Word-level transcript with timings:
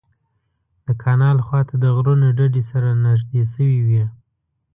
د 0.87 0.89
کانال 1.03 1.37
خوا 1.45 1.61
ته 1.69 1.75
د 1.83 1.85
غرونو 1.95 2.27
ډډې 2.37 2.63
سره 2.71 2.89
نږدې 3.05 3.43
شوې 3.53 3.79
وې. 3.87 4.05